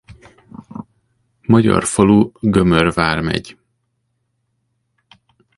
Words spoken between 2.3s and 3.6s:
Gömör Vármegy.